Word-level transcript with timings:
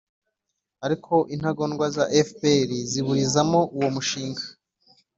ariko 0.85 1.13
intagondwa 1.35 1.85
za 1.95 2.05
fpr 2.27 2.69
ziburizamo 2.91 3.59
uwo 3.75 3.87
mushinga. 3.95 4.43